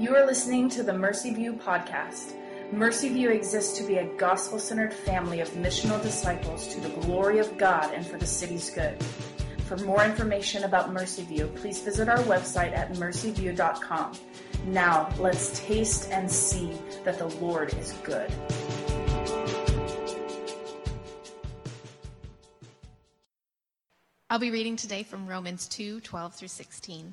[0.00, 2.32] You are listening to the Mercy View podcast.
[2.72, 7.38] Mercy View exists to be a gospel centered family of missional disciples to the glory
[7.38, 8.96] of God and for the city's good.
[9.66, 14.12] For more information about Mercy View, please visit our website at mercyview.com.
[14.68, 16.72] Now, let's taste and see
[17.04, 18.32] that the Lord is good.
[24.30, 27.12] I'll be reading today from Romans 2 12 through 16.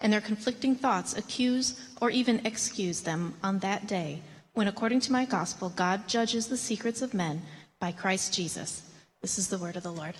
[0.00, 5.12] and their conflicting thoughts accuse or even excuse them on that day when, according to
[5.12, 7.42] my gospel, God judges the secrets of men
[7.78, 8.90] by Christ Jesus.
[9.20, 10.14] This is the word of the Lord.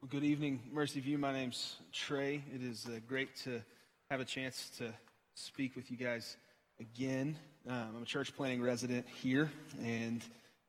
[0.00, 1.18] Well, good evening, Mercy View.
[1.18, 2.42] My name's Trey.
[2.54, 3.60] It is uh, great to
[4.10, 4.92] have a chance to
[5.34, 6.36] speak with you guys
[6.80, 7.36] again.
[7.68, 9.50] Um, I'm a church planting resident here,
[9.82, 10.22] and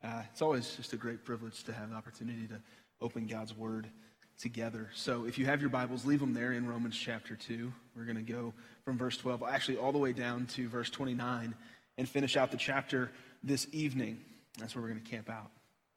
[0.03, 2.59] uh, it's always just a great privilege to have an opportunity to
[3.02, 3.88] open God's Word
[4.40, 4.90] together.
[4.94, 7.72] So if you have your Bibles, leave them there in Romans chapter 2.
[7.96, 8.54] We're going to go
[8.86, 11.56] from verse 12, actually all the way down to verse 29,
[11.98, 13.12] and finish out the chapter
[13.44, 14.20] this evening.
[14.60, 15.50] That's where we're going to camp out.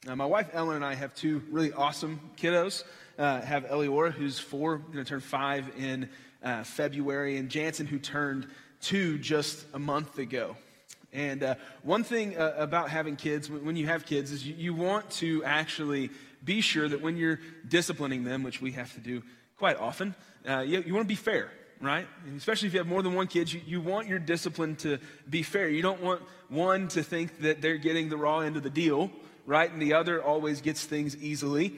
[0.07, 2.85] Now, my wife Ellen and I have two really awesome kiddos.
[3.19, 6.09] Uh, have Eliora, who's four, going to turn five in
[6.43, 8.47] uh, February, and Jansen, who turned
[8.81, 10.57] two just a month ago.
[11.13, 14.75] And uh, one thing uh, about having kids, when you have kids, is you, you
[14.75, 16.11] want to actually
[16.45, 19.23] be sure that when you're disciplining them, which we have to do
[19.59, 20.15] quite often,
[20.49, 22.07] uh, you, you want to be fair, right?
[22.27, 24.99] And especially if you have more than one kid, you, you want your discipline to
[25.29, 25.69] be fair.
[25.69, 29.11] You don't want one to think that they're getting the raw end of the deal,
[29.47, 29.71] right?
[29.71, 31.75] And the other always gets things easily.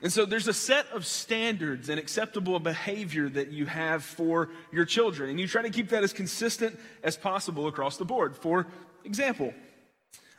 [0.00, 4.84] And so there's a set of standards and acceptable behavior that you have for your
[4.84, 5.30] children.
[5.30, 8.36] And you try to keep that as consistent as possible across the board.
[8.36, 8.68] For
[9.04, 9.52] example,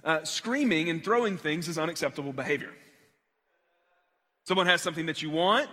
[0.03, 2.71] uh, screaming and throwing things is unacceptable behavior.
[4.49, 5.69] Someone has something that you want,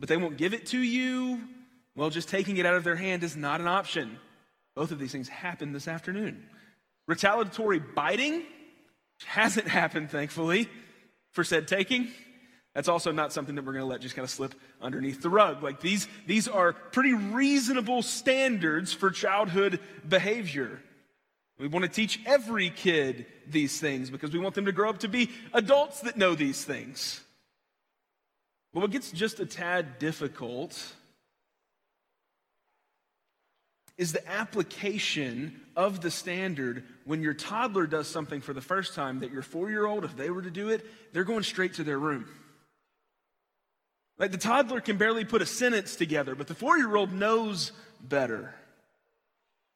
[0.00, 1.40] but they won't give it to you.
[1.94, 4.18] Well, just taking it out of their hand is not an option.
[4.74, 6.44] Both of these things happened this afternoon.
[7.06, 8.42] Retaliatory biting
[9.26, 10.68] hasn't happened, thankfully,
[11.30, 12.08] for said taking.
[12.74, 15.30] That's also not something that we're going to let just kind of slip underneath the
[15.30, 15.62] rug.
[15.62, 19.78] Like these, these are pretty reasonable standards for childhood
[20.08, 20.82] behavior.
[21.60, 24.98] We want to teach every kid these things because we want them to grow up
[24.98, 27.20] to be adults that know these things.
[28.74, 30.94] But what gets just a tad difficult
[33.96, 39.20] is the application of the standard when your toddler does something for the first time
[39.20, 41.84] that your four year old, if they were to do it, they're going straight to
[41.84, 42.28] their room.
[44.18, 47.70] Like the toddler can barely put a sentence together, but the four year old knows
[48.00, 48.54] better.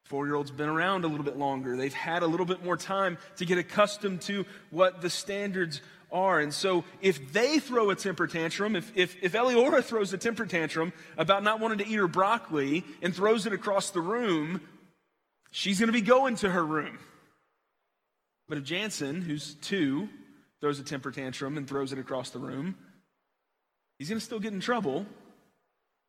[0.04, 1.76] Four year old's been around a little bit longer.
[1.76, 6.40] They've had a little bit more time to get accustomed to what the standards are.
[6.40, 10.46] And so if they throw a temper tantrum, if, if, if Eliora throws a temper
[10.46, 14.60] tantrum about not wanting to eat her broccoli and throws it across the room,
[15.50, 16.98] she's going to be going to her room.
[18.48, 20.08] But if Jansen, who's two,
[20.60, 22.76] throws a temper tantrum and throws it across the room,
[23.98, 25.06] he's going to still get in trouble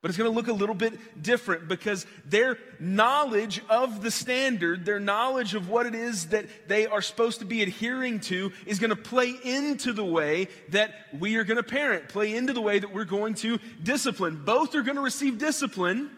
[0.02, 4.86] but it's going to look a little bit different because their knowledge of the standard,
[4.86, 8.80] their knowledge of what it is that they are supposed to be adhering to, is
[8.80, 12.62] going to play into the way that we are going to parent, play into the
[12.62, 14.42] way that we're going to discipline.
[14.46, 16.10] Both are going to receive discipline,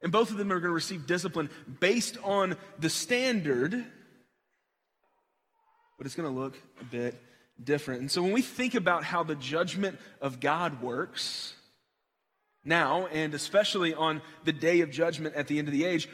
[0.00, 1.50] and both of them are going to receive discipline
[1.80, 3.72] based on the standard,
[5.98, 7.20] but it's going to look a bit
[7.62, 8.02] different.
[8.02, 11.54] And so when we think about how the judgment of God works,
[12.64, 16.08] now, and especially on the day of judgment at the end of the age,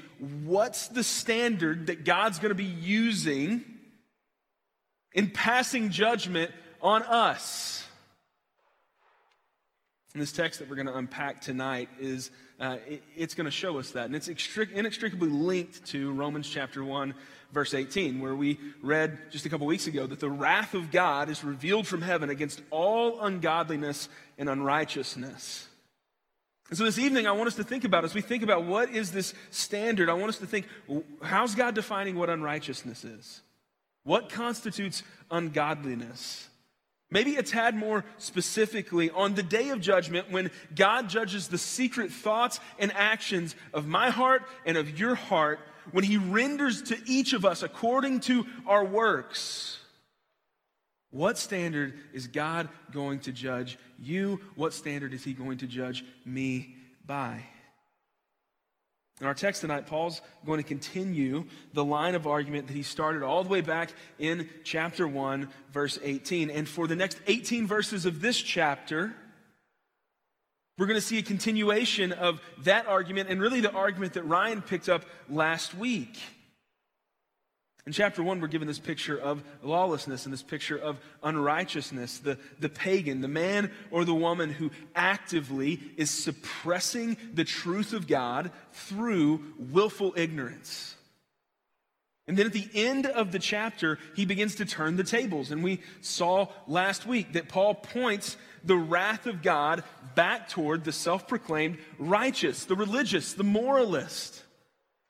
[0.45, 3.65] what's the standard that God's going to be using
[5.13, 6.51] in passing judgment
[6.83, 7.87] on us?
[10.13, 13.51] And this text that we're going to unpack tonight is uh, it, it's going to
[13.51, 17.15] show us that, and it's inextricably linked to Romans chapter one,
[17.53, 21.31] verse 18, where we read just a couple weeks ago that the wrath of God
[21.31, 25.69] is revealed from heaven against all ungodliness and unrighteousness.
[26.71, 28.91] And so this evening, I want us to think about, as we think about what
[28.91, 30.69] is this standard, I want us to think,
[31.21, 33.43] how's God defining what unrighteousness is?
[34.05, 35.03] What constitutes
[35.33, 36.49] ungodliness?
[37.11, 42.13] Maybe a tad more specifically, on the day of judgment, when God judges the secret
[42.13, 45.59] thoughts and actions of my heart and of your heart,
[45.91, 49.80] when He renders to each of us according to our works.
[51.11, 54.41] What standard is God going to judge you?
[54.55, 57.43] What standard is He going to judge me by?
[59.21, 63.23] In our text tonight, Paul's going to continue the line of argument that he started
[63.23, 66.49] all the way back in chapter 1, verse 18.
[66.49, 69.15] And for the next 18 verses of this chapter,
[70.79, 74.63] we're going to see a continuation of that argument and really the argument that Ryan
[74.63, 76.17] picked up last week.
[77.91, 82.39] In chapter 1, we're given this picture of lawlessness and this picture of unrighteousness, the,
[82.61, 88.53] the pagan, the man or the woman who actively is suppressing the truth of God
[88.71, 90.95] through willful ignorance.
[92.29, 95.51] And then at the end of the chapter, he begins to turn the tables.
[95.51, 99.83] And we saw last week that Paul points the wrath of God
[100.15, 104.45] back toward the self proclaimed righteous, the religious, the moralist.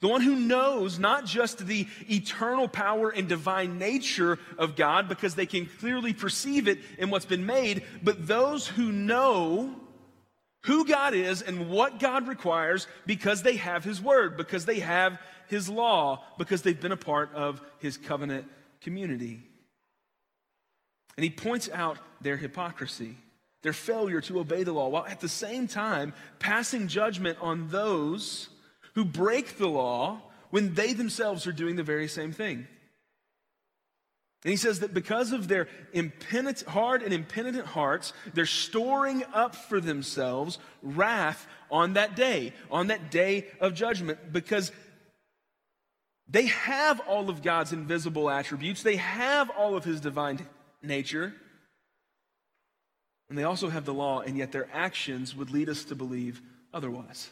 [0.01, 5.35] The one who knows not just the eternal power and divine nature of God because
[5.35, 9.75] they can clearly perceive it in what's been made, but those who know
[10.63, 15.19] who God is and what God requires because they have His Word, because they have
[15.49, 18.47] His law, because they've been a part of His covenant
[18.81, 19.43] community.
[21.17, 23.17] And He points out their hypocrisy,
[23.63, 28.49] their failure to obey the law, while at the same time passing judgment on those
[28.95, 30.21] who break the law
[30.51, 32.67] when they themselves are doing the very same thing.
[34.43, 39.55] And he says that because of their impenitent, hard and impenitent hearts, they're storing up
[39.55, 44.73] for themselves wrath on that day, on that day of judgment, because
[46.27, 50.47] they have all of God's invisible attributes, they have all of his divine
[50.83, 51.35] nature,
[53.29, 56.41] and they also have the law, and yet their actions would lead us to believe
[56.73, 57.31] otherwise.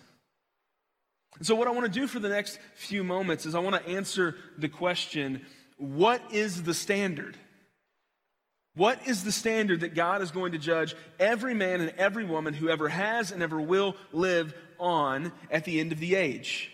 [1.43, 3.91] So, what I want to do for the next few moments is I want to
[3.91, 5.45] answer the question
[5.77, 7.37] what is the standard?
[8.75, 12.55] What is the standard that God is going to judge every man and every woman
[12.55, 16.71] who ever has and ever will live on at the end of the age?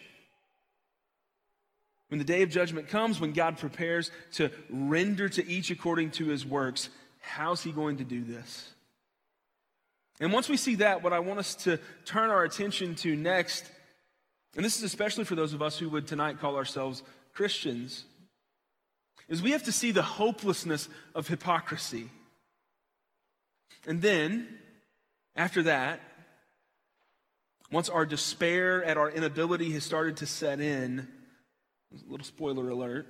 [2.08, 6.26] When the day of judgment comes, when God prepares to render to each according to
[6.26, 6.90] his works,
[7.20, 8.70] how's he going to do this?
[10.20, 13.68] And once we see that, what I want us to turn our attention to next
[14.56, 17.02] and this is especially for those of us who would tonight call ourselves
[17.32, 18.04] Christians,
[19.28, 22.10] is we have to see the hopelessness of hypocrisy.
[23.86, 24.48] And then,
[25.34, 26.00] after that,
[27.70, 31.08] once our despair at our inability has started to set in,
[31.92, 33.06] a little spoiler alert,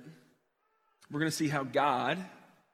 [1.11, 2.17] we're going to see how God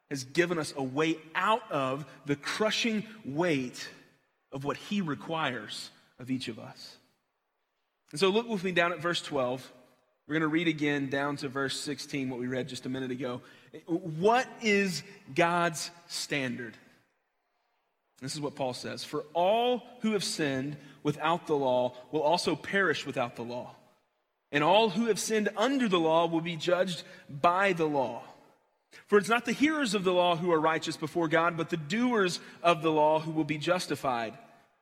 [0.09, 3.89] has given us a way out of the crushing weight
[4.51, 5.89] of what He requires
[6.19, 6.97] of each of us.
[8.11, 9.71] And so look with me down at verse 12.
[10.27, 13.11] We're going to read again down to verse 16, what we read just a minute
[13.11, 13.41] ago.
[13.85, 15.03] What is
[15.33, 16.75] God's standard?
[18.21, 22.55] This is what Paul says For all who have sinned without the law will also
[22.55, 23.75] perish without the law.
[24.51, 28.23] And all who have sinned under the law will be judged by the law.
[29.07, 31.77] For it's not the hearers of the law who are righteous before God, but the
[31.77, 34.37] doers of the law who will be justified.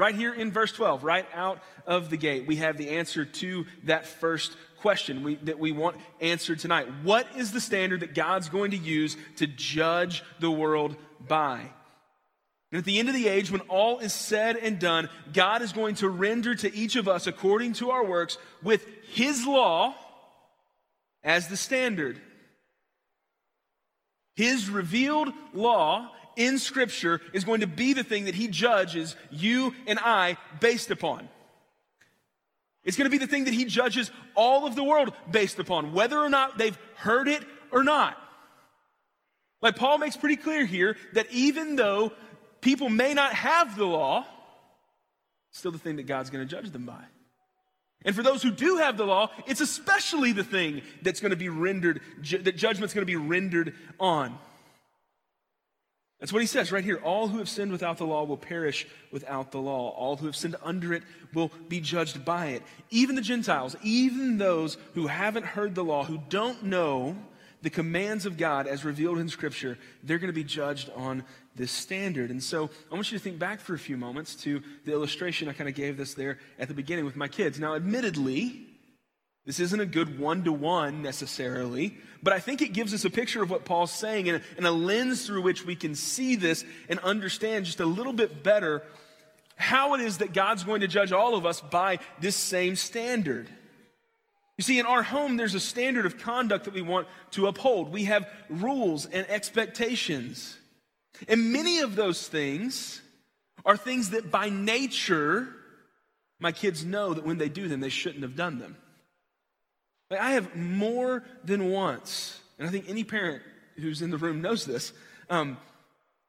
[0.00, 3.66] Right here in verse 12, right out of the gate, we have the answer to
[3.84, 6.88] that first question we, that we want answered tonight.
[7.02, 10.96] What is the standard that God's going to use to judge the world
[11.28, 11.58] by?
[12.72, 15.74] And at the end of the age, when all is said and done, God is
[15.74, 19.94] going to render to each of us according to our works with His law
[21.22, 22.18] as the standard.
[24.34, 26.10] His revealed law
[26.40, 30.90] in Scripture is going to be the thing that He judges you and I based
[30.90, 31.28] upon.
[32.82, 35.92] It's going to be the thing that He judges all of the world based upon,
[35.92, 38.16] whether or not they've heard it or not.
[39.60, 42.12] Like Paul makes pretty clear here that even though
[42.62, 44.24] people may not have the law,
[45.50, 47.04] still the thing that God's going to judge them by.
[48.02, 51.36] And for those who do have the law, it's especially the thing that's going to
[51.36, 54.38] be rendered, that judgment's going to be rendered on.
[56.20, 56.98] That's what he says right here.
[57.02, 59.88] All who have sinned without the law will perish without the law.
[59.90, 62.62] All who have sinned under it will be judged by it.
[62.90, 67.16] Even the Gentiles, even those who haven't heard the law, who don't know
[67.62, 71.24] the commands of God as revealed in Scripture, they're going to be judged on
[71.56, 72.30] this standard.
[72.30, 75.48] And so I want you to think back for a few moments to the illustration
[75.48, 77.58] I kind of gave this there at the beginning with my kids.
[77.58, 78.66] Now, admittedly,
[79.46, 83.10] this isn't a good one to one necessarily, but I think it gives us a
[83.10, 86.64] picture of what Paul's saying and, and a lens through which we can see this
[86.88, 88.82] and understand just a little bit better
[89.56, 93.48] how it is that God's going to judge all of us by this same standard.
[94.56, 97.92] You see, in our home, there's a standard of conduct that we want to uphold.
[97.92, 100.58] We have rules and expectations.
[101.28, 103.00] And many of those things
[103.64, 105.48] are things that by nature,
[106.38, 108.76] my kids know that when they do them, they shouldn't have done them.
[110.10, 113.42] Like I have more than once, and I think any parent
[113.76, 114.92] who's in the room knows this,
[115.30, 115.56] um,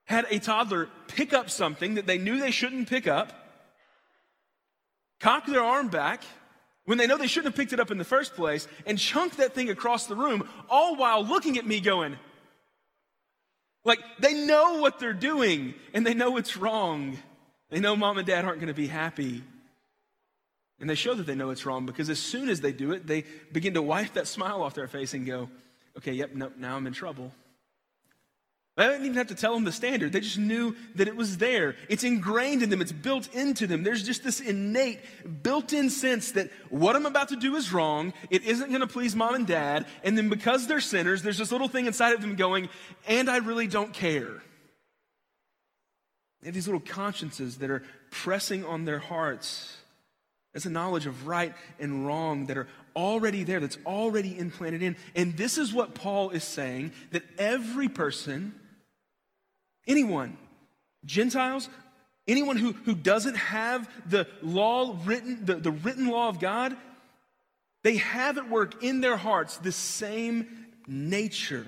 [0.06, 3.34] had a toddler pick up something that they knew they shouldn't pick up,
[5.20, 6.24] cock their arm back
[6.86, 9.38] when they know they shouldn't have picked it up in the first place, and chunk
[9.38, 12.18] that thing across the room, all while looking at me going,
[13.84, 17.18] like they know what they're doing and they know it's wrong.
[17.70, 19.44] They know mom and dad aren't going to be happy.
[20.82, 23.06] And they show that they know it's wrong because as soon as they do it,
[23.06, 25.48] they begin to wipe that smile off their face and go,
[25.98, 27.32] okay, yep, no, now I'm in trouble.
[28.78, 30.12] I didn't even have to tell them the standard.
[30.12, 31.76] They just knew that it was there.
[31.88, 33.84] It's ingrained in them, it's built into them.
[33.84, 35.00] There's just this innate,
[35.44, 38.12] built in sense that what I'm about to do is wrong.
[38.32, 39.86] It isn't going to please mom and dad.
[40.04, 42.70] And then because they're sinners, there's this little thing inside of them going,
[43.08, 44.42] and I really don't care.
[46.42, 49.78] They have these little consciences that are pressing on their hearts.
[50.54, 54.98] It's a knowledge of right and wrong that are already there, that's already implanted in.
[55.16, 58.54] And this is what Paul is saying that every person,
[59.88, 60.38] anyone,
[61.06, 61.70] Gentiles,
[62.28, 66.76] anyone who, who doesn't have the law written, the, the written law of God,
[67.84, 71.66] they have at work in their hearts the same nature.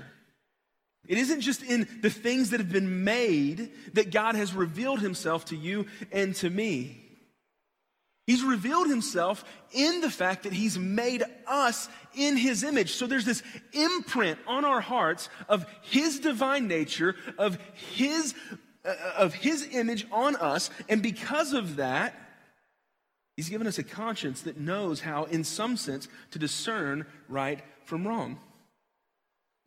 [1.07, 5.45] It isn't just in the things that have been made that God has revealed himself
[5.45, 7.02] to you and to me.
[8.25, 12.93] He's revealed himself in the fact that he's made us in his image.
[12.93, 17.57] So there's this imprint on our hearts of his divine nature, of
[17.91, 18.33] his,
[18.85, 20.69] uh, of his image on us.
[20.87, 22.15] And because of that,
[23.35, 28.07] he's given us a conscience that knows how, in some sense, to discern right from
[28.07, 28.39] wrong.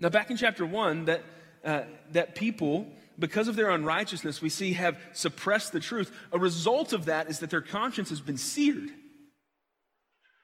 [0.01, 1.25] Now, back in chapter one, that,
[1.63, 1.83] uh,
[2.13, 2.87] that people
[3.19, 6.13] because of their unrighteousness, we see have suppressed the truth.
[6.33, 8.91] A result of that is that their conscience has been seared.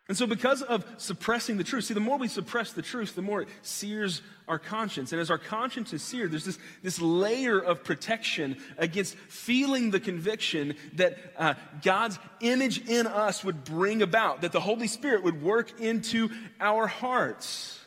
[0.08, 3.22] And so, because of suppressing the truth, see, the more we suppress the truth, the
[3.22, 5.12] more it sears our conscience.
[5.12, 10.00] And as our conscience is seared, there's this, this layer of protection against feeling the
[10.00, 15.40] conviction that uh, God's image in us would bring about, that the Holy Spirit would
[15.40, 17.78] work into our hearts.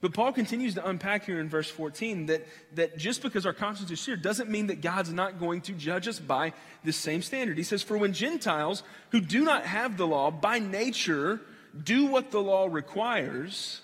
[0.00, 3.90] But Paul continues to unpack here in verse 14 that, that just because our conscience
[3.90, 7.58] is seared doesn't mean that God's not going to judge us by this same standard.
[7.58, 11.40] He says, For when Gentiles who do not have the law by nature
[11.84, 13.82] do what the law requires,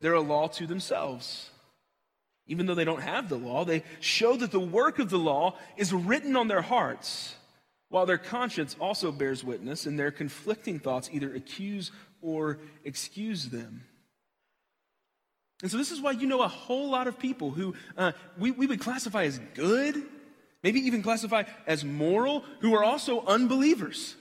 [0.00, 1.50] they're a law to themselves.
[2.46, 5.54] Even though they don't have the law, they show that the work of the law
[5.76, 7.34] is written on their hearts,
[7.88, 11.90] while their conscience also bears witness, and their conflicting thoughts either accuse
[12.22, 13.84] or excuse them.
[15.62, 18.52] And so, this is why you know a whole lot of people who uh, we,
[18.52, 20.00] we would classify as good,
[20.62, 24.14] maybe even classify as moral, who are also unbelievers.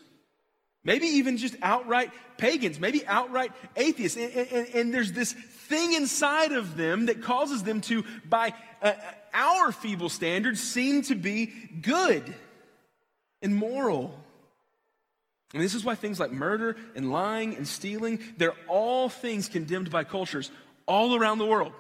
[0.84, 4.18] Maybe even just outright pagans, maybe outright atheists.
[4.18, 8.94] And, and, and there's this thing inside of them that causes them to, by uh,
[9.34, 11.48] our feeble standards, seem to be
[11.82, 12.34] good
[13.42, 14.18] and moral.
[15.54, 19.92] And this is why things like murder and lying and stealing, they're all things condemned
[19.92, 20.52] by cultures
[20.88, 21.74] all around the world.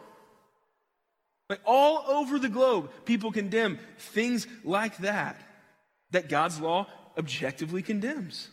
[1.50, 5.42] Like all over the globe, people condemn things like that,
[6.12, 6.88] that God's law
[7.18, 8.50] objectively condemns.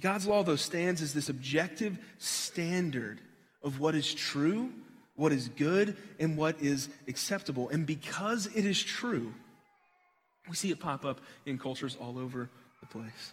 [0.00, 3.20] God's law, though, stands as this objective standard
[3.62, 4.72] of what is true,
[5.14, 7.68] what is good, and what is acceptable.
[7.68, 9.32] And because it is true,
[10.48, 12.50] we see it pop up in cultures all over
[12.80, 13.32] the place.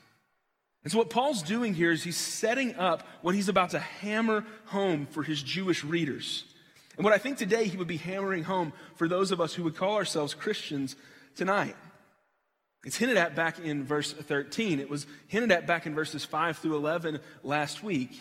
[0.83, 4.45] And so, what Paul's doing here is he's setting up what he's about to hammer
[4.65, 6.43] home for his Jewish readers.
[6.97, 9.63] And what I think today he would be hammering home for those of us who
[9.63, 10.95] would call ourselves Christians
[11.35, 11.75] tonight.
[12.83, 14.79] It's hinted at back in verse 13.
[14.79, 18.19] It was hinted at back in verses 5 through 11 last week.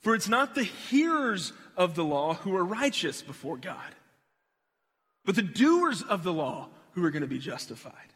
[0.00, 3.94] For it's not the hearers of the law who are righteous before God,
[5.24, 8.13] but the doers of the law who are going to be justified.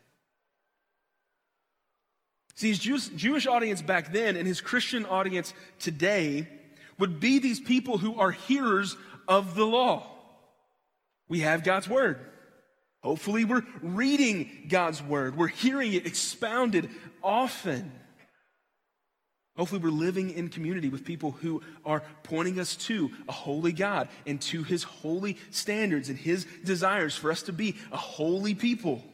[2.58, 6.48] See, his Jewish, Jewish audience back then and his Christian audience today
[6.98, 8.96] would be these people who are hearers
[9.28, 10.04] of the law.
[11.28, 12.18] We have God's word.
[13.00, 15.36] Hopefully, we're reading God's word.
[15.36, 16.90] We're hearing it expounded
[17.22, 17.92] often.
[19.56, 24.08] Hopefully, we're living in community with people who are pointing us to a holy God
[24.26, 29.04] and to his holy standards and his desires for us to be a holy people.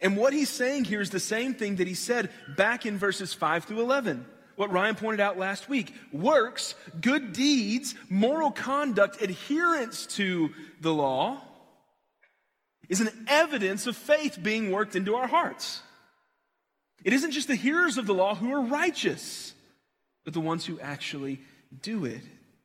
[0.00, 3.32] And what he's saying here is the same thing that he said back in verses
[3.32, 4.26] 5 through 11.
[4.56, 11.40] What Ryan pointed out last week works, good deeds, moral conduct, adherence to the law
[12.88, 15.82] is an evidence of faith being worked into our hearts.
[17.02, 19.54] It isn't just the hearers of the law who are righteous,
[20.24, 21.40] but the ones who actually
[21.82, 22.22] do it,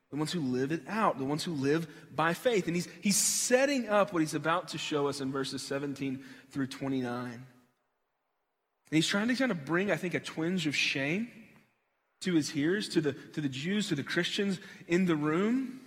[0.09, 2.67] the ones who live it out, the ones who live by faith.
[2.67, 6.67] And he's, he's setting up what he's about to show us in verses 17 through
[6.67, 7.31] 29.
[7.31, 7.43] And
[8.89, 11.29] he's trying to kind of bring, I think, a twinge of shame
[12.21, 15.79] to his hearers, to the, to the Jews, to the Christians in the room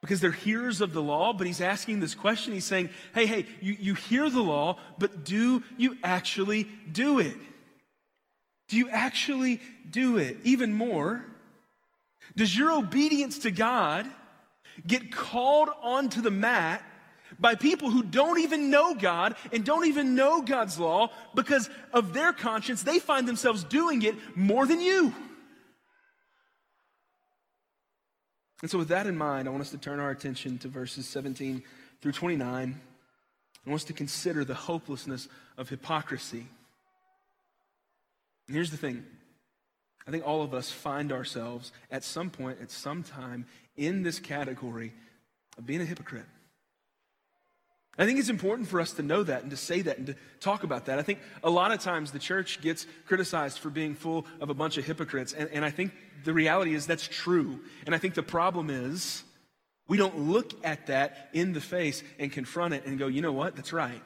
[0.00, 2.52] because they're hearers of the law, but he's asking this question.
[2.52, 7.36] He's saying, hey, hey, you, you hear the law, but do you actually do it?
[8.68, 10.38] Do you actually do it?
[10.44, 11.24] Even more,
[12.38, 14.06] does your obedience to God
[14.86, 16.84] get called onto the mat
[17.36, 22.14] by people who don't even know God and don't even know God's law because of
[22.14, 22.84] their conscience?
[22.84, 25.12] They find themselves doing it more than you.
[28.62, 31.08] And so, with that in mind, I want us to turn our attention to verses
[31.08, 31.64] 17
[32.00, 32.80] through 29.
[33.66, 35.26] I want us to consider the hopelessness
[35.56, 36.46] of hypocrisy.
[38.46, 39.04] And here's the thing
[40.08, 43.44] I think all of us find ourselves at some point, at some time,
[43.76, 44.94] in this category
[45.58, 46.24] of being a hypocrite.
[47.98, 50.16] I think it's important for us to know that and to say that and to
[50.40, 50.98] talk about that.
[50.98, 54.54] I think a lot of times the church gets criticized for being full of a
[54.54, 55.34] bunch of hypocrites.
[55.34, 55.92] And, and I think
[56.24, 57.60] the reality is that's true.
[57.84, 59.24] And I think the problem is
[59.88, 63.32] we don't look at that in the face and confront it and go, you know
[63.32, 63.56] what?
[63.56, 64.00] That's right.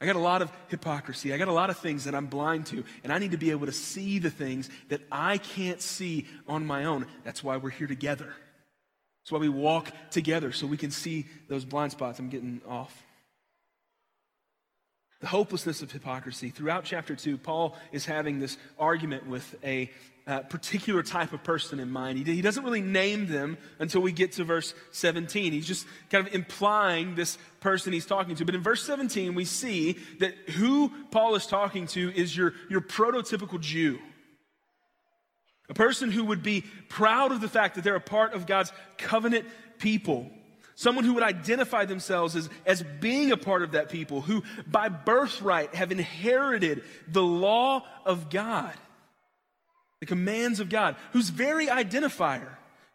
[0.00, 1.32] I got a lot of hypocrisy.
[1.32, 2.84] I got a lot of things that I'm blind to.
[3.02, 6.66] And I need to be able to see the things that I can't see on
[6.66, 7.06] my own.
[7.24, 8.34] That's why we're here together.
[9.22, 12.18] That's why we walk together so we can see those blind spots.
[12.18, 13.04] I'm getting off.
[15.20, 16.50] The hopelessness of hypocrisy.
[16.50, 19.90] Throughout chapter 2, Paul is having this argument with a
[20.26, 22.18] uh, particular type of person in mind.
[22.18, 25.52] He, he doesn't really name them until we get to verse 17.
[25.52, 28.44] He's just kind of implying this person he's talking to.
[28.44, 32.80] But in verse 17, we see that who Paul is talking to is your, your
[32.80, 34.00] prototypical Jew.
[35.68, 38.72] A person who would be proud of the fact that they're a part of God's
[38.98, 39.46] covenant
[39.78, 40.30] people.
[40.74, 44.88] Someone who would identify themselves as, as being a part of that people, who by
[44.88, 48.74] birthright have inherited the law of God,
[50.00, 52.48] the commands of God, whose very identifier,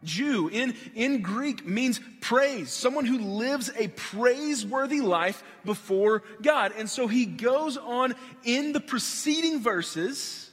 [0.04, 6.72] Jew, in, in Greek means praise, someone who lives a praiseworthy life before God.
[6.76, 10.50] And so he goes on in the preceding verses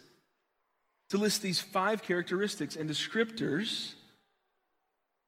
[1.10, 3.94] to list these five characteristics and descriptors.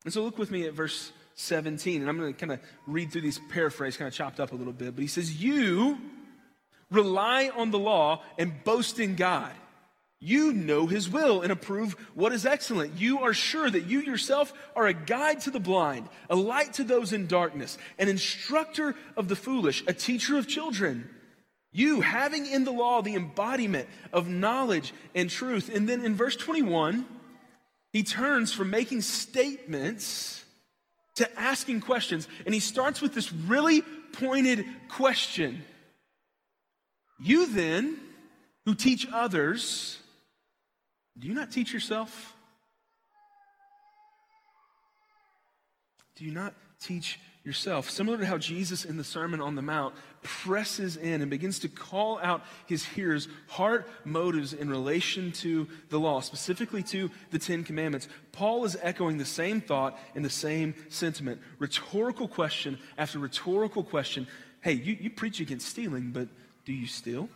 [0.03, 3.11] And so look with me at verse 17, and I'm going to kind of read
[3.11, 4.95] through these paraphrase, kind of chopped up a little bit.
[4.95, 5.97] But he says, You
[6.91, 9.51] rely on the law and boast in God.
[10.23, 12.99] You know his will and approve what is excellent.
[12.99, 16.83] You are sure that you yourself are a guide to the blind, a light to
[16.83, 21.09] those in darkness, an instructor of the foolish, a teacher of children.
[21.73, 25.73] You having in the law the embodiment of knowledge and truth.
[25.73, 27.03] And then in verse 21,
[27.91, 30.45] he turns from making statements
[31.15, 32.27] to asking questions.
[32.45, 33.81] And he starts with this really
[34.13, 35.63] pointed question
[37.19, 37.97] You then,
[38.65, 39.97] who teach others,
[41.19, 42.35] do you not teach yourself?
[46.15, 47.89] Do you not teach yourself.
[47.89, 51.69] Similar to how Jesus in the Sermon on the Mount presses in and begins to
[51.69, 57.63] call out his hearers' heart motives in relation to the law, specifically to the Ten
[57.63, 58.07] Commandments.
[58.31, 61.41] Paul is echoing the same thought and the same sentiment.
[61.57, 64.27] Rhetorical question after rhetorical question.
[64.61, 66.27] Hey, you, you preach against stealing, but
[66.65, 67.27] do you steal?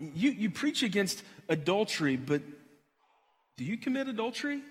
[0.00, 2.42] You, you preach against adultery, but
[3.56, 4.62] do you commit adultery?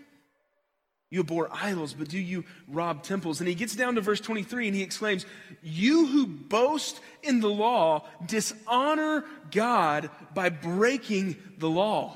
[1.12, 3.40] You abhor idols, but do you rob temples?
[3.40, 5.26] And he gets down to verse 23 and he exclaims,
[5.64, 12.16] You who boast in the law dishonor God by breaking the law.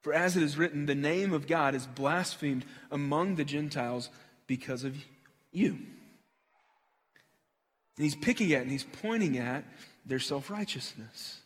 [0.00, 4.10] For as it is written, the name of God is blasphemed among the Gentiles
[4.46, 4.96] because of
[5.52, 5.70] you.
[7.96, 9.64] And he's picking at and he's pointing at
[10.06, 11.40] their self righteousness,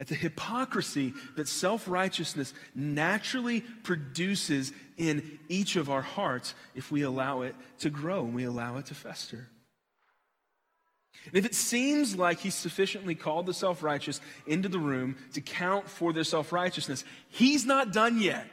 [0.00, 7.02] at the hypocrisy that self righteousness naturally produces in each of our hearts if we
[7.02, 9.48] allow it to grow and we allow it to fester.
[11.26, 15.42] And if it seems like he's sufficiently called the self righteous into the room to
[15.42, 18.46] count for their self righteousness, he's not done yet.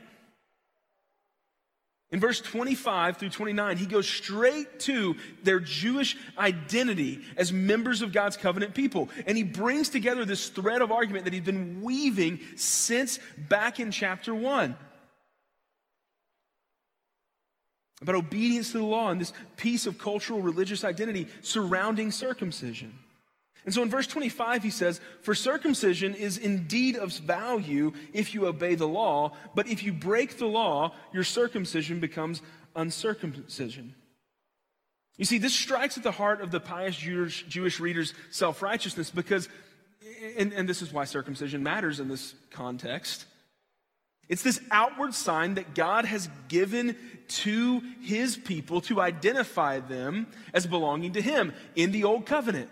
[2.12, 8.14] In verse 25 through 29, he goes straight to their Jewish identity as members of
[8.14, 9.10] God's covenant people.
[9.26, 13.92] And he brings together this thread of argument that he's been weaving since back in
[13.92, 14.78] chapter 1
[18.02, 22.98] about obedience to the law and this piece of cultural religious identity surrounding circumcision.
[23.68, 28.48] And so in verse 25, he says, For circumcision is indeed of value if you
[28.48, 32.42] obey the law, but if you break the law, your circumcision becomes
[32.78, 33.94] uncircumcision.
[35.18, 39.10] You see, this strikes at the heart of the pious Jewish, Jewish reader's self righteousness
[39.10, 39.50] because,
[40.38, 43.26] and, and this is why circumcision matters in this context.
[44.30, 46.96] It's this outward sign that God has given
[47.28, 52.70] to his people to identify them as belonging to him in the old covenant.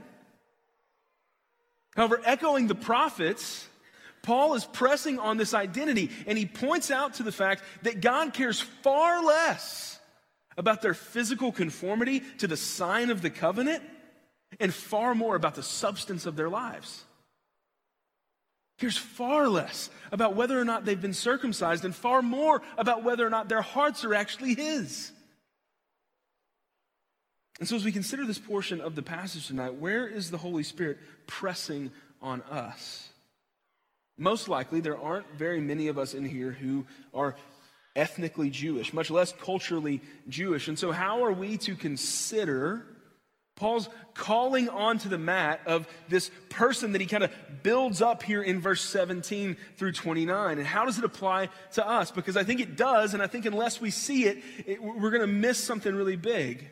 [1.95, 3.67] However, echoing the prophets,
[4.21, 8.33] Paul is pressing on this identity and he points out to the fact that God
[8.33, 9.99] cares far less
[10.57, 13.83] about their physical conformity to the sign of the covenant
[14.59, 17.03] and far more about the substance of their lives
[18.77, 23.25] cares far less about whether or not they've been circumcised and far more about whether
[23.25, 25.11] or not their hearts are actually His.
[27.59, 30.63] And so, as we consider this portion of the passage tonight, where is the Holy
[30.63, 31.91] Spirit pressing
[32.21, 33.09] on us?
[34.17, 37.35] Most likely, there aren't very many of us in here who are
[37.95, 40.67] ethnically Jewish, much less culturally Jewish.
[40.67, 42.85] And so, how are we to consider
[43.55, 47.31] Paul's calling onto the mat of this person that he kind of
[47.63, 50.57] builds up here in verse 17 through 29.
[50.57, 52.11] And how does it apply to us?
[52.11, 55.21] Because I think it does, and I think unless we see it, it we're going
[55.21, 56.67] to miss something really big.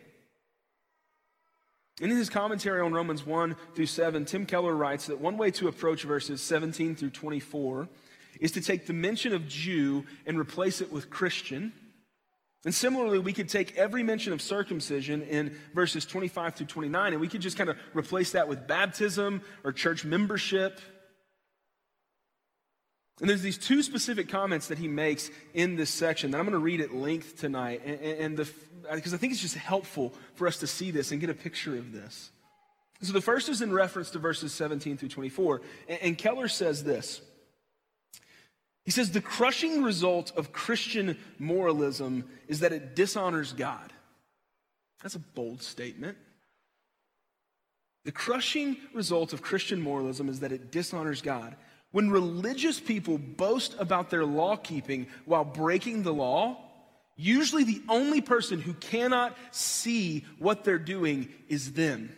[2.01, 5.67] In his commentary on Romans 1 through 7, Tim Keller writes that one way to
[5.67, 7.88] approach verses 17 through 24
[8.39, 11.71] is to take the mention of Jew and replace it with Christian
[12.65, 17.21] and similarly, we could take every mention of circumcision in verses 25 through 29, and
[17.21, 20.79] we could just kind of replace that with baptism or church membership.
[23.19, 26.54] And there's these two specific comments that he makes in this section that I'm going
[26.54, 28.49] to read at length tonight, and, and the,
[28.93, 31.78] because I think it's just helpful for us to see this and get a picture
[31.78, 32.32] of this.
[33.02, 36.84] So the first is in reference to verses 17 through 24, and, and Keller says
[36.84, 37.21] this.
[38.86, 43.93] He says the crushing result of Christian moralism is that it dishonors God.
[45.02, 46.17] That's a bold statement.
[48.06, 51.56] The crushing result of Christian moralism is that it dishonors God.
[51.93, 56.58] When religious people boast about their law keeping while breaking the law,
[57.15, 62.12] usually the only person who cannot see what they're doing is them.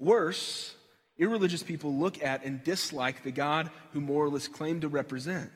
[0.00, 0.74] Worse,
[1.16, 5.52] irreligious people look at and dislike the God who moralists claim to represent.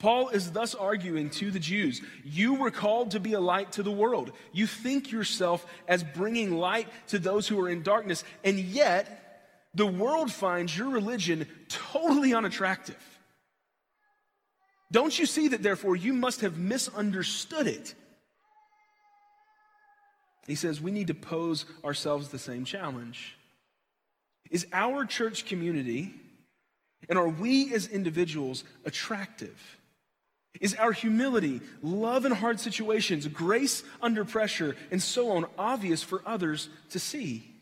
[0.00, 3.84] Paul is thus arguing to the Jews You were called to be a light to
[3.84, 4.32] the world.
[4.52, 9.27] You think yourself as bringing light to those who are in darkness, and yet
[9.74, 12.96] the world finds your religion totally unattractive.
[14.90, 17.94] Don't you see that, therefore, you must have misunderstood it?
[20.46, 23.36] He says we need to pose ourselves the same challenge.
[24.50, 26.14] Is our church community
[27.08, 29.78] and are we as individuals attractive?
[30.60, 36.22] Is our humility, love in hard situations, grace under pressure, and so on obvious for
[36.26, 37.57] others to see?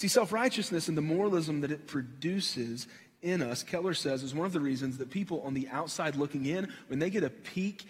[0.00, 2.88] See, self righteousness and the moralism that it produces
[3.20, 6.46] in us, Keller says, is one of the reasons that people on the outside looking
[6.46, 7.84] in, when they get a peek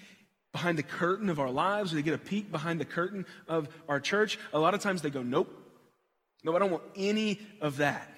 [0.51, 3.69] behind the curtain of our lives, or they get a peek behind the curtain of
[3.89, 5.57] our church, a lot of times they go, Nope,
[6.43, 8.13] no, I don't want any of that.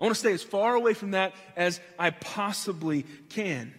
[0.00, 3.74] I want to stay as far away from that as I possibly can.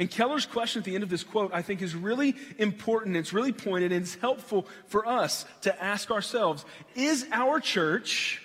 [0.00, 3.16] And Keller's question at the end of this quote, I think, is really important.
[3.16, 8.40] It's really pointed and it's helpful for us to ask ourselves Is our church,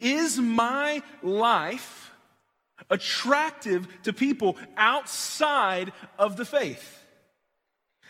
[0.00, 2.10] is my life
[2.90, 7.04] attractive to people outside of the faith?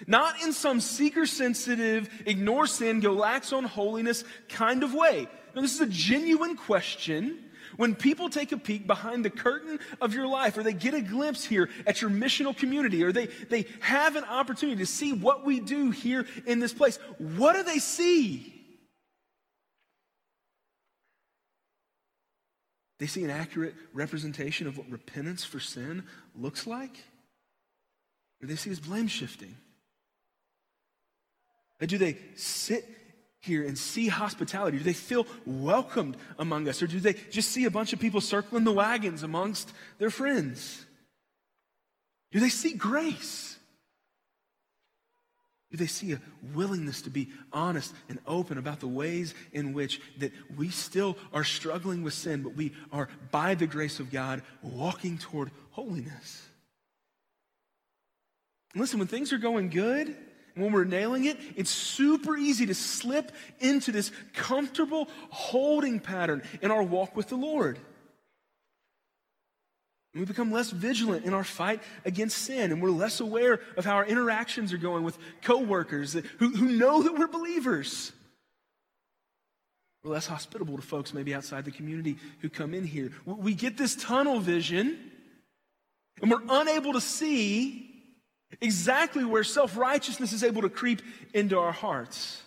[0.07, 5.29] Not in some seeker sensitive, ignore sin, go lax on holiness kind of way.
[5.55, 7.38] No, this is a genuine question
[7.77, 11.01] When people take a peek behind the curtain of your life, or they get a
[11.01, 15.45] glimpse here at your missional community, or they, they have an opportunity to see what
[15.45, 18.53] we do here in this place, what do they see?
[22.99, 26.97] They see an accurate representation of what repentance for sin looks like?
[28.43, 29.57] Or they see as blame shifting?
[31.81, 32.89] Or do they sit
[33.40, 34.79] here and see hospitality?
[34.79, 36.83] Do they feel welcomed among us?
[36.83, 40.85] Or do they just see a bunch of people circling the wagons amongst their friends?
[42.33, 43.57] Do they see grace?
[45.70, 46.20] Do they see a
[46.55, 51.44] willingness to be honest and open about the ways in which that we still are
[51.44, 56.42] struggling with sin, but we are, by the grace of God, walking toward holiness?
[58.75, 60.16] Listen, when things are going good,
[60.57, 66.71] when we're nailing it, it's super easy to slip into this comfortable holding pattern in
[66.71, 67.79] our walk with the Lord.
[70.14, 73.97] We become less vigilant in our fight against sin, and we're less aware of how
[73.97, 78.12] our interactions are going with coworkers who, who know that we're believers.
[80.03, 83.12] We're less hospitable to folks maybe outside the community who come in here.
[83.27, 84.99] We get this tunnel vision,
[86.23, 87.86] and we're unable to see
[88.61, 91.03] exactly where self righteousness is able to creep
[91.35, 92.42] into our hearts.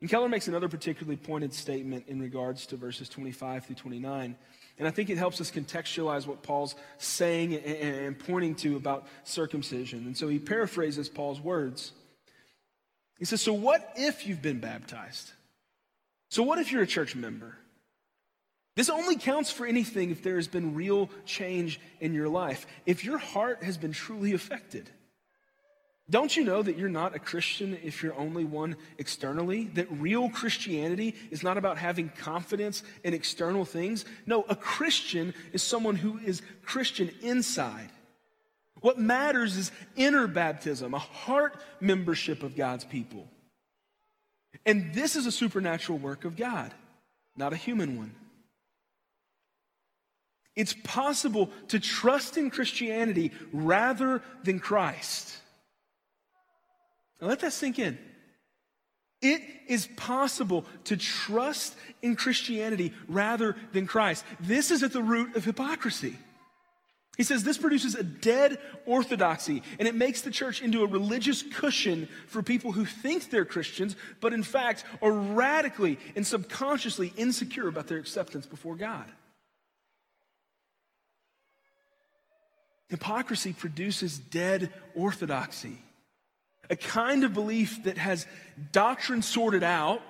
[0.00, 4.36] And Keller makes another particularly pointed statement in regards to verses 25 through 29.
[4.78, 10.04] And I think it helps us contextualize what Paul's saying and pointing to about circumcision.
[10.06, 11.92] And so he paraphrases Paul's words.
[13.18, 15.32] He says, So what if you've been baptized?
[16.30, 17.56] So what if you're a church member?
[18.76, 23.04] This only counts for anything if there has been real change in your life, if
[23.04, 24.90] your heart has been truly affected.
[26.08, 29.64] Don't you know that you're not a Christian if you're only one externally?
[29.74, 34.04] That real Christianity is not about having confidence in external things?
[34.24, 37.90] No, a Christian is someone who is Christian inside.
[38.82, 43.26] What matters is inner baptism, a heart membership of God's people.
[44.64, 46.72] And this is a supernatural work of God,
[47.36, 48.14] not a human one.
[50.56, 55.36] It's possible to trust in Christianity rather than Christ.
[57.20, 57.98] Now let that sink in.
[59.22, 64.24] It is possible to trust in Christianity rather than Christ.
[64.40, 66.16] This is at the root of hypocrisy.
[67.16, 71.42] He says this produces a dead orthodoxy, and it makes the church into a religious
[71.42, 77.68] cushion for people who think they're Christians, but in fact are radically and subconsciously insecure
[77.68, 79.06] about their acceptance before God.
[82.88, 85.78] Hypocrisy produces dead orthodoxy
[86.70, 88.26] a kind of belief that has
[88.72, 90.02] doctrine sorted out.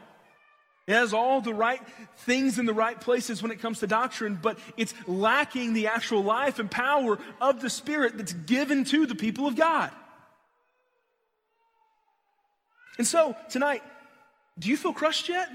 [0.86, 1.80] It has all the right
[2.18, 6.22] things in the right places when it comes to doctrine, but it's lacking the actual
[6.22, 9.90] life and power of the Spirit that's given to the people of God.
[12.98, 13.82] And so, tonight,
[14.58, 15.48] do you feel crushed yet?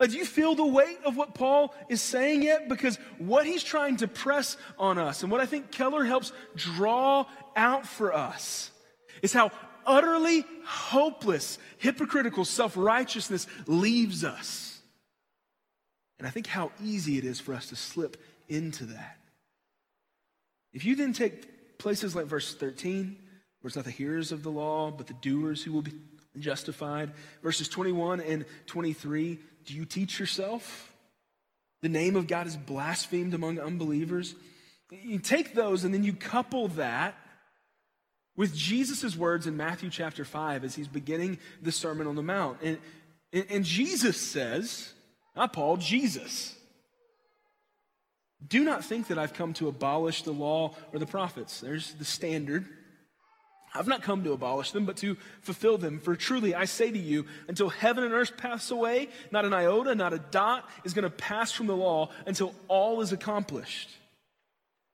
[0.00, 2.70] Like, do you feel the weight of what Paul is saying yet?
[2.70, 7.26] Because what he's trying to press on us, and what I think Keller helps draw
[7.54, 8.70] out for us,
[9.20, 9.50] is how
[9.84, 14.80] utterly hopeless, hypocritical self righteousness leaves us.
[16.18, 18.16] And I think how easy it is for us to slip
[18.48, 19.18] into that.
[20.72, 23.16] If you then take places like verse 13,
[23.60, 25.92] where it's not the hearers of the law, but the doers who will be
[26.38, 27.12] justified,
[27.42, 30.92] verses 21 and 23, do you teach yourself?
[31.82, 34.34] The name of God is blasphemed among unbelievers.
[34.90, 37.14] You take those and then you couple that
[38.36, 42.58] with Jesus' words in Matthew chapter 5 as he's beginning the Sermon on the Mount.
[42.62, 42.78] And,
[43.32, 44.92] and Jesus says,
[45.36, 46.54] not Paul, Jesus,
[48.46, 51.60] do not think that I've come to abolish the law or the prophets.
[51.60, 52.66] There's the standard.
[53.74, 56.00] I've not come to abolish them, but to fulfill them.
[56.00, 59.94] For truly, I say to you, until heaven and earth pass away, not an iota,
[59.94, 63.90] not a dot is going to pass from the law until all is accomplished.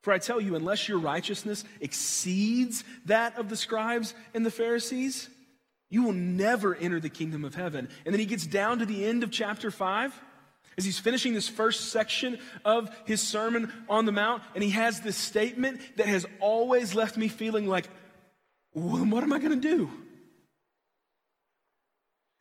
[0.02, 5.28] For I tell you, unless your righteousness exceeds that of the scribes and the Pharisees,
[5.88, 7.88] you will never enter the kingdom of heaven.
[8.04, 10.22] And then he gets down to the end of chapter 5
[10.78, 15.00] as he's finishing this first section of his Sermon on the Mount, and he has
[15.00, 17.88] this statement that has always left me feeling like,
[18.82, 19.90] what am I going to do?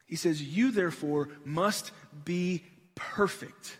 [0.06, 1.92] He says, You therefore must
[2.26, 3.78] be perfect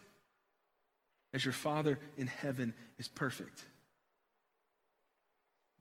[1.34, 3.64] as your Father in heaven is perfect.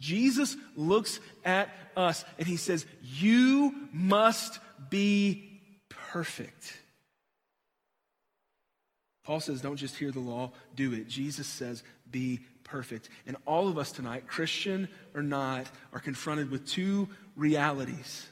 [0.00, 4.58] Jesus looks at us and he says, You must
[4.90, 6.76] be perfect.
[9.24, 11.08] Paul says, don't just hear the law, do it.
[11.08, 13.08] Jesus says, be perfect.
[13.26, 18.26] And all of us tonight, Christian or not, are confronted with two realities.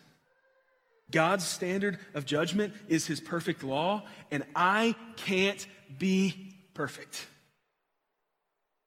[1.11, 5.65] God's standard of judgment is his perfect law, and I can't
[5.99, 7.27] be perfect.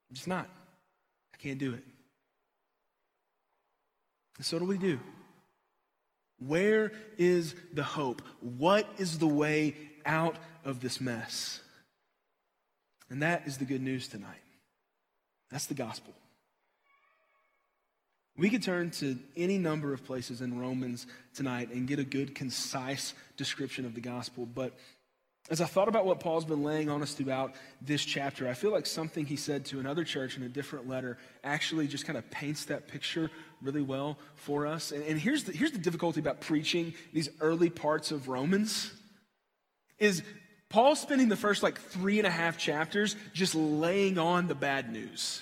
[0.10, 0.50] I'm just not.
[1.34, 1.84] I can't do it.
[4.38, 5.00] And so, what do we do?
[6.40, 8.22] Where is the hope?
[8.42, 11.62] What is the way out of this mess?
[13.10, 14.45] And that is the good news tonight.
[15.52, 16.14] That's the gospel.
[18.38, 22.36] We could turn to any number of places in Romans tonight and get a good,
[22.36, 24.46] concise description of the gospel.
[24.46, 24.74] But
[25.50, 28.72] as I thought about what Paul's been laying on us throughout this chapter, I feel
[28.72, 32.30] like something he said to another church in a different letter actually just kind of
[32.32, 33.30] paints that picture
[33.62, 34.92] really well for us.
[34.92, 38.92] And, and here's, the, here's the difficulty about preaching these early parts of Romans
[39.98, 40.24] is
[40.76, 44.92] Paul's spending the first like three and a half chapters just laying on the bad
[44.92, 45.42] news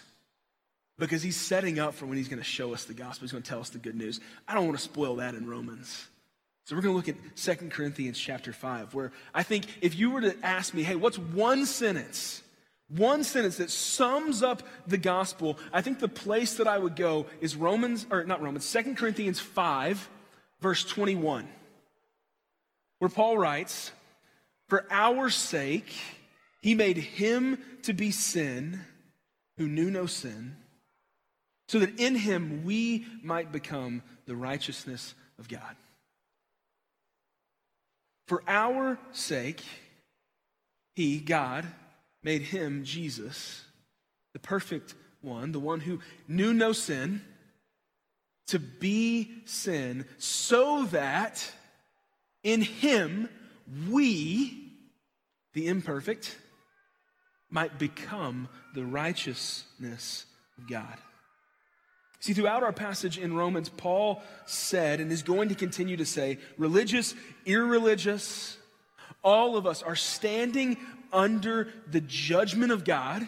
[1.00, 3.26] because he's setting up for when he's going to show us the gospel.
[3.26, 4.20] He's going to tell us the good news.
[4.48, 6.06] I don't want to spoil that in Romans.
[6.66, 10.12] So we're going to look at 2 Corinthians chapter 5, where I think if you
[10.12, 12.44] were to ask me, hey, what's one sentence,
[12.90, 17.26] one sentence that sums up the gospel, I think the place that I would go
[17.42, 20.10] is Romans, or not Romans, 2 Corinthians 5,
[20.62, 21.48] verse 21,
[23.00, 23.92] where Paul writes,
[24.74, 25.94] For our sake,
[26.60, 28.82] he made him to be sin
[29.60, 30.56] who knew no sin
[31.68, 35.76] so that in him we might become the righteousness of God.
[38.28, 39.62] For our sake,
[40.96, 41.68] he, God,
[42.24, 43.64] made him, Jesus,
[44.34, 47.22] the perfect one, the one who knew no sin,
[48.48, 51.48] to be sin, so that
[52.42, 53.30] in him
[53.90, 54.63] we,
[55.54, 56.38] the imperfect,
[57.50, 60.26] might become the righteousness
[60.58, 60.98] of God.
[62.20, 66.40] See, throughout our passage in Romans, Paul said and is going to continue to say,
[66.58, 67.14] religious,
[67.46, 68.58] irreligious,
[69.24, 70.78] all of us are standing
[71.12, 73.28] under the judgment of God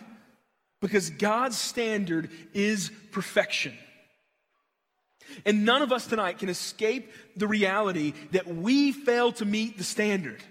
[0.82, 3.74] because God's standard is perfection.
[5.46, 9.84] And none of us tonight can escape the reality that we fail to meet the
[9.84, 10.42] standard.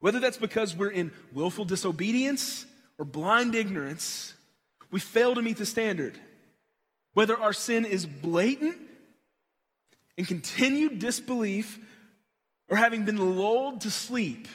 [0.00, 2.66] Whether that's because we're in willful disobedience
[2.98, 4.34] or blind ignorance,
[4.90, 6.18] we fail to meet the standard.
[7.14, 8.76] Whether our sin is blatant
[10.18, 11.78] and continued disbelief
[12.68, 14.48] or having been lulled to sleep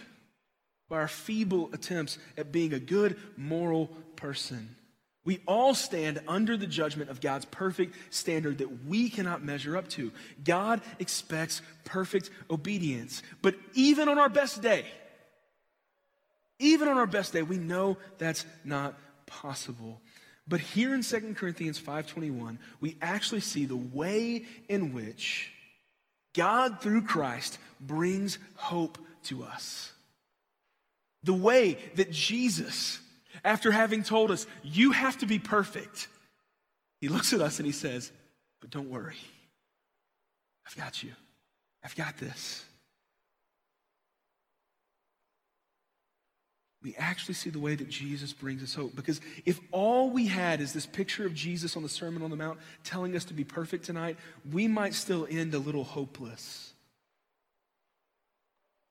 [0.89, 4.75] by our feeble attempts at being a good moral person.
[5.23, 9.87] We all stand under the judgment of God's perfect standard that we cannot measure up
[9.89, 10.11] to.
[10.43, 13.21] God expects perfect obedience.
[13.41, 14.85] But even on our best day,
[16.61, 20.01] even on our best day, we know that's not possible.
[20.47, 25.51] But here in 2 Corinthians 5:21, we actually see the way in which
[26.33, 29.91] God through Christ brings hope to us.
[31.23, 32.99] The way that Jesus,
[33.43, 36.07] after having told us, you have to be perfect,
[36.99, 38.11] he looks at us and he says,
[38.59, 39.17] But don't worry.
[40.65, 41.11] I've got you.
[41.83, 42.63] I've got this.
[46.83, 48.95] We actually see the way that Jesus brings us hope.
[48.95, 52.35] Because if all we had is this picture of Jesus on the Sermon on the
[52.35, 54.17] Mount telling us to be perfect tonight,
[54.51, 56.73] we might still end a little hopeless.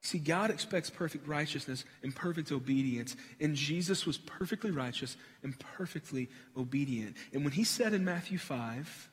[0.03, 6.31] See, God expects perfect righteousness and perfect obedience, and Jesus was perfectly righteous and perfectly
[6.57, 7.17] obedient.
[7.35, 9.11] And when he said in Matthew 5,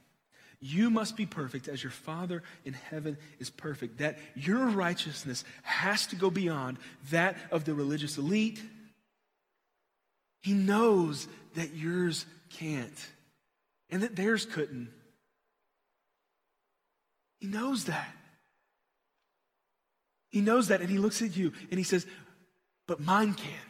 [0.59, 3.99] you must be perfect as your Father in heaven is perfect.
[3.99, 6.77] That your righteousness has to go beyond
[7.11, 8.61] that of the religious elite.
[10.41, 13.07] He knows that yours can't
[13.89, 14.89] and that theirs couldn't.
[17.39, 18.13] He knows that.
[20.29, 22.05] He knows that, and he looks at you and he says,
[22.87, 23.66] But mine can.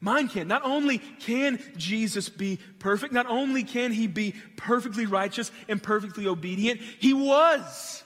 [0.00, 0.46] Mine can.
[0.46, 6.26] Not only can Jesus be perfect, not only can he be perfectly righteous and perfectly
[6.26, 8.04] obedient, he was.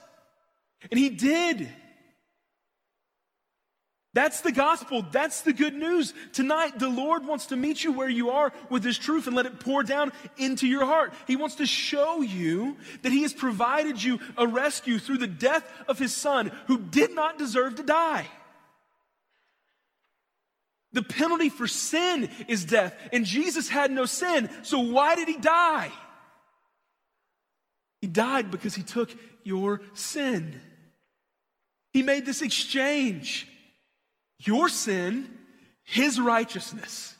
[0.89, 1.69] And he did.
[4.13, 5.03] That's the gospel.
[5.11, 6.13] That's the good news.
[6.33, 9.47] Tonight, the Lord wants to meet you where you are with His truth and let
[9.47, 11.13] it pour down into your heart.
[11.25, 15.67] He wants to show you that He has provided you a rescue through the death
[15.87, 18.27] of His Son who did not deserve to die.
[20.93, 25.37] The penalty for sin is death, and Jesus had no sin, so why did he
[25.37, 25.91] die?
[28.01, 29.09] He died because he took
[29.43, 30.59] your sin.
[31.91, 33.47] He made this exchange
[34.39, 35.29] your sin
[35.83, 37.15] his righteousness.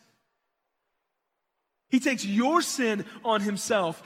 [1.90, 4.02] He takes your sin on himself,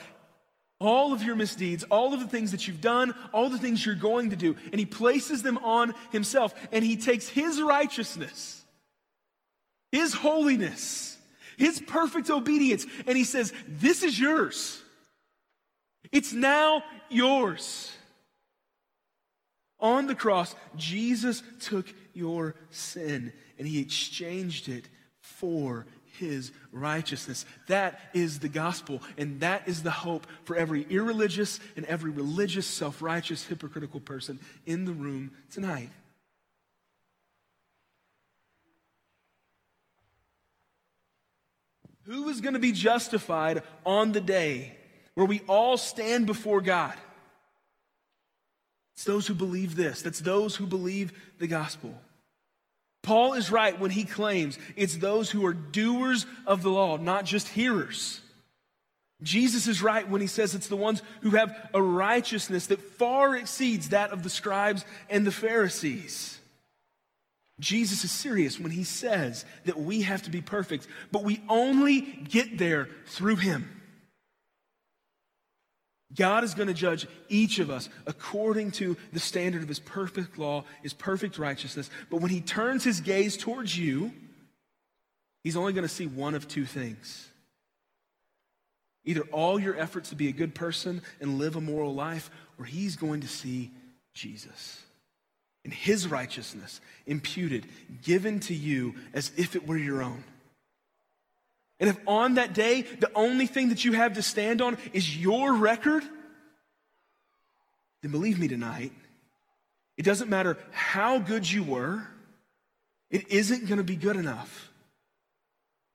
[0.79, 3.95] all of your misdeeds, all of the things that you've done, all the things you're
[3.95, 6.53] going to do, and he places them on himself.
[6.71, 8.65] And he takes his righteousness,
[9.97, 11.17] his holiness,
[11.57, 14.81] his perfect obedience, and he says, This is yours.
[16.11, 17.91] It's now yours.
[19.79, 24.87] On the cross, Jesus took your sin and he exchanged it
[25.19, 25.85] for
[26.17, 27.45] his righteousness.
[27.67, 32.65] That is the gospel, and that is the hope for every irreligious and every religious,
[32.65, 35.89] self righteous, hypocritical person in the room tonight.
[42.07, 44.75] Who is going to be justified on the day
[45.15, 46.93] where we all stand before God?
[48.95, 50.01] It's those who believe this.
[50.01, 51.93] That's those who believe the gospel.
[53.03, 57.25] Paul is right when he claims it's those who are doers of the law, not
[57.25, 58.21] just hearers.
[59.21, 63.35] Jesus is right when he says it's the ones who have a righteousness that far
[63.35, 66.36] exceeds that of the scribes and the Pharisees.
[67.59, 72.01] Jesus is serious when he says that we have to be perfect, but we only
[72.01, 73.81] get there through him.
[76.15, 80.37] God is going to judge each of us according to the standard of his perfect
[80.37, 81.89] law, his perfect righteousness.
[82.09, 84.13] But when he turns his gaze towards you,
[85.43, 87.27] he's only going to see one of two things.
[89.03, 92.29] Either all your efforts to be a good person and live a moral life,
[92.59, 93.71] or he's going to see
[94.13, 94.81] Jesus
[95.67, 97.65] and his righteousness imputed,
[98.01, 100.23] given to you as if it were your own.
[101.81, 105.17] And if on that day the only thing that you have to stand on is
[105.17, 106.03] your record,
[108.01, 108.93] then believe me tonight,
[109.97, 112.07] it doesn't matter how good you were,
[113.11, 114.71] it isn't going to be good enough.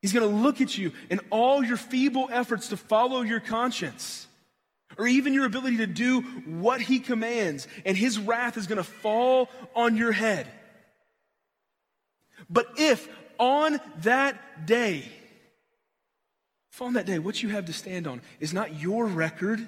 [0.02, 4.26] He's going to look at you and all your feeble efforts to follow your conscience,
[4.99, 8.84] or even your ability to do what he commands, and his wrath is going to
[8.84, 10.47] fall on your head.
[12.51, 15.05] But if on that day,
[16.72, 19.66] if on that day, what you have to stand on is not your record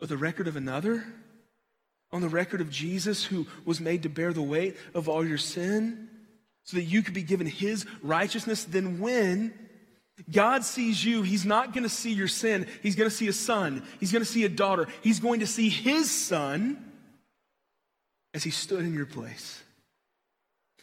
[0.00, 1.04] or the record of another,
[2.10, 5.38] on the record of Jesus who was made to bear the weight of all your
[5.38, 6.08] sin,
[6.64, 9.52] so that you could be given his righteousness, then when
[10.30, 12.66] God sees you, he's not going to see your sin.
[12.82, 13.82] He's going to see a son.
[13.98, 14.86] He's going to see a daughter.
[15.02, 16.92] He's going to see his son
[18.34, 19.62] as he stood in your place.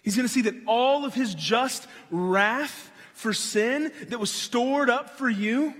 [0.03, 4.89] He's going to see that all of his just wrath for sin that was stored
[4.89, 5.73] up for you,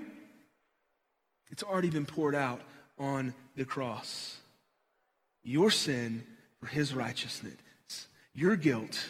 [1.50, 2.62] it's already been poured out
[2.98, 4.38] on the cross.
[5.44, 6.24] Your sin
[6.60, 7.56] for his righteousness,
[8.34, 9.10] your guilt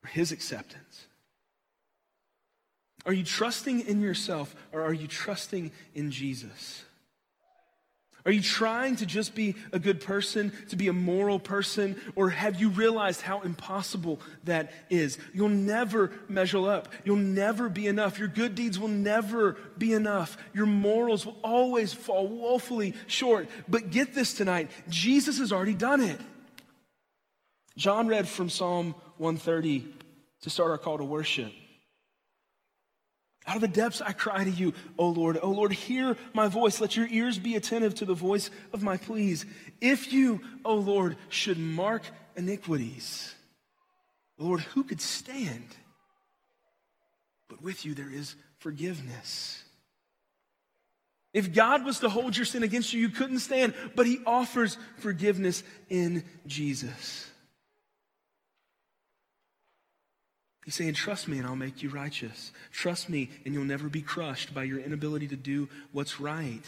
[0.00, 1.06] for his acceptance.
[3.06, 6.84] Are you trusting in yourself or are you trusting in Jesus?
[8.26, 12.28] Are you trying to just be a good person, to be a moral person, or
[12.28, 15.18] have you realized how impossible that is?
[15.32, 16.92] You'll never measure up.
[17.04, 18.18] You'll never be enough.
[18.18, 20.36] Your good deeds will never be enough.
[20.52, 23.48] Your morals will always fall woefully short.
[23.68, 26.20] But get this tonight Jesus has already done it.
[27.76, 29.86] John read from Psalm 130
[30.42, 31.52] to start our call to worship.
[33.46, 35.38] Out of the depths I cry to you, O Lord.
[35.42, 36.80] O Lord, hear my voice.
[36.80, 39.46] Let your ears be attentive to the voice of my pleas.
[39.80, 42.02] If you, O Lord, should mark
[42.36, 43.34] iniquities,
[44.38, 45.66] Lord, who could stand?
[47.48, 49.62] But with you there is forgiveness.
[51.32, 54.76] If God was to hold your sin against you, you couldn't stand, but He offers
[54.98, 57.29] forgiveness in Jesus.
[60.64, 62.52] He's saying, Trust me and I'll make you righteous.
[62.72, 66.62] Trust me and you'll never be crushed by your inability to do what's right.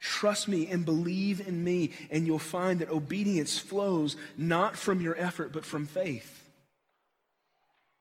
[0.00, 5.18] Trust me and believe in me, and you'll find that obedience flows not from your
[5.18, 6.48] effort, but from faith.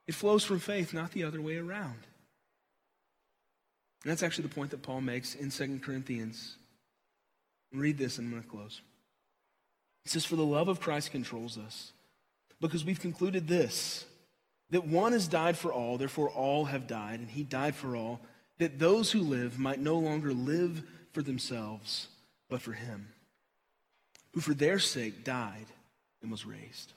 [0.05, 2.05] It flows from faith, not the other way around.
[4.03, 6.55] And that's actually the point that Paul makes in 2 Corinthians.
[7.73, 8.81] Read this and I'm going to close.
[10.05, 11.91] It says, For the love of Christ controls us,
[12.61, 14.05] because we've concluded this
[14.69, 18.19] that one has died for all, therefore all have died, and he died for all,
[18.57, 22.07] that those who live might no longer live for themselves,
[22.49, 23.07] but for him,
[24.33, 25.65] who for their sake died
[26.21, 26.93] and was raised.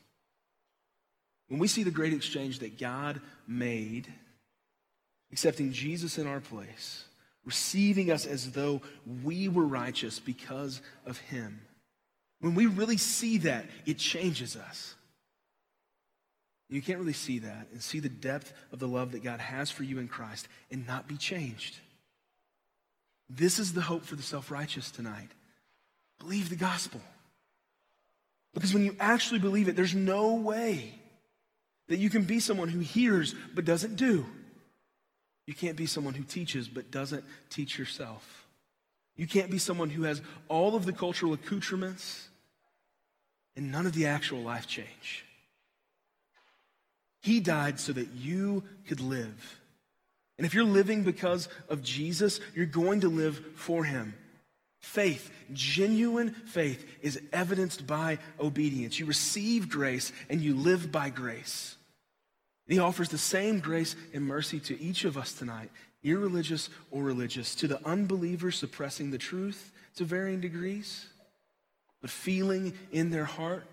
[1.48, 4.06] When we see the great exchange that God made,
[5.32, 7.04] accepting Jesus in our place,
[7.44, 8.82] receiving us as though
[9.24, 11.60] we were righteous because of him,
[12.40, 14.94] when we really see that, it changes us.
[16.70, 19.70] You can't really see that and see the depth of the love that God has
[19.70, 21.76] for you in Christ and not be changed.
[23.28, 25.28] This is the hope for the self righteous tonight.
[26.20, 27.00] Believe the gospel.
[28.54, 30.94] Because when you actually believe it, there's no way
[31.88, 34.24] that you can be someone who hears but doesn't do.
[35.46, 38.46] You can't be someone who teaches but doesn't teach yourself.
[39.16, 42.28] You can't be someone who has all of the cultural accoutrements
[43.56, 45.24] and none of the actual life change.
[47.20, 49.60] He died so that you could live.
[50.38, 54.14] And if you're living because of Jesus, you're going to live for him.
[54.78, 58.98] Faith, genuine faith, is evidenced by obedience.
[58.98, 61.76] You receive grace and you live by grace.
[62.66, 65.70] He offers the same grace and mercy to each of us tonight,
[66.02, 71.04] irreligious or religious, to the unbeliever suppressing the truth to varying degrees,
[72.00, 73.66] but feeling in their heart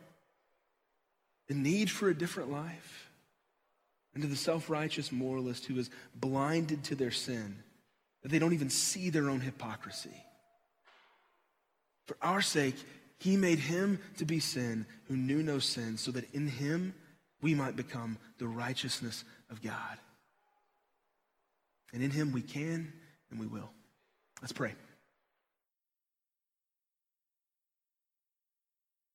[1.48, 3.07] the need for a different life
[4.18, 7.56] and to the self righteous moralist who is blinded to their sin,
[8.24, 10.24] that they don't even see their own hypocrisy.
[12.08, 12.74] For our sake,
[13.20, 16.96] he made him to be sin who knew no sin, so that in him
[17.44, 20.00] we might become the righteousness of God.
[21.94, 22.92] And in him we can
[23.30, 23.70] and we will.
[24.42, 24.74] Let's pray.